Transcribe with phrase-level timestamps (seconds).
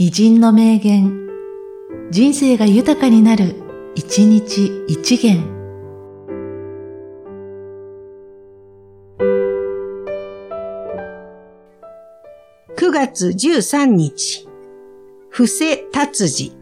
[0.00, 1.28] 偉人の名言、
[2.12, 3.56] 人生が豊かになる、
[3.96, 5.42] 一日一元。
[12.76, 14.48] 9月13日、
[15.30, 16.52] 布施達治。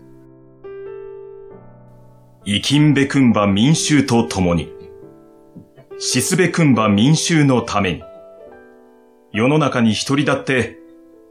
[2.46, 4.72] 生きんべくんば民衆と共に、
[5.98, 8.02] 死すべくんば民衆のために、
[9.30, 10.85] 世の中に一人だって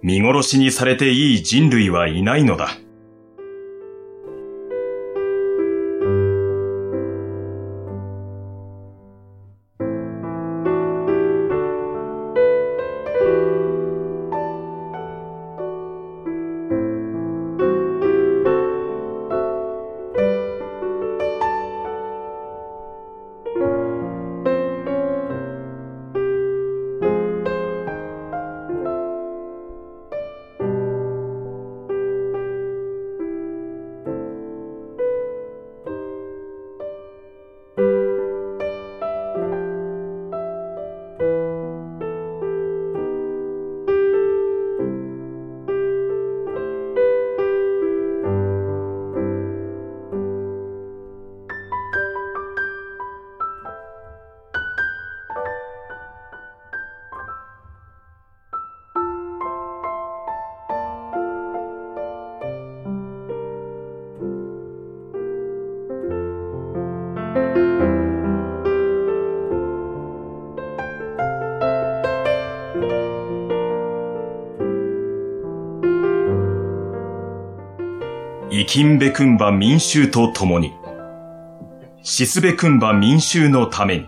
[0.06, 2.78] 見殺しにされていい人類はいないのだ。
[78.52, 80.74] イキンベクンバ民衆と共に、
[82.04, 84.08] シスベクンバ民衆のために、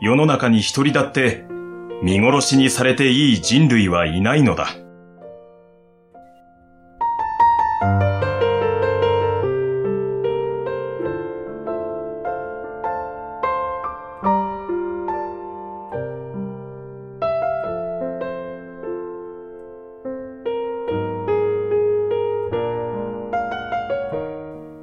[0.00, 1.44] 世の中に一人だって
[2.02, 4.68] 見殺しにされていい人類はいないのだ。